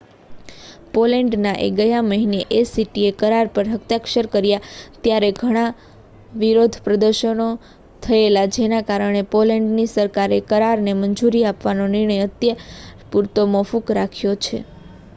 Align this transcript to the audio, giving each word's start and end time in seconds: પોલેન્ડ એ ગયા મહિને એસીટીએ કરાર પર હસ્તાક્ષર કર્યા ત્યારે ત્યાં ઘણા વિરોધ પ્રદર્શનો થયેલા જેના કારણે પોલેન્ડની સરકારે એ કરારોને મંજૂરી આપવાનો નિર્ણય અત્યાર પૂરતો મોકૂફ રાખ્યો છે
પોલેન્ડ 0.93 1.33
એ 1.59 1.67
ગયા 1.73 2.05
મહિને 2.05 2.39
એસીટીએ 2.59 3.11
કરાર 3.19 3.47
પર 3.49 3.67
હસ્તાક્ષર 3.73 4.25
કર્યા 4.29 4.65
ત્યારે 5.01 5.29
ત્યાં 5.31 5.41
ઘણા 5.41 5.75
વિરોધ 6.35 6.77
પ્રદર્શનો 6.85 7.47
થયેલા 8.03 8.47
જેના 8.55 8.81
કારણે 8.83 9.23
પોલેન્ડની 9.31 9.93
સરકારે 9.93 10.41
એ 10.41 10.47
કરારોને 10.49 10.93
મંજૂરી 10.97 11.45
આપવાનો 11.47 11.85
નિર્ણય 11.91 12.19
અત્યાર 12.23 12.65
પૂરતો 13.11 13.41
મોકૂફ 13.53 13.95
રાખ્યો 13.97 14.35
છે 14.43 14.57